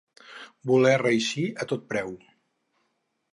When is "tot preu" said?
1.73-2.11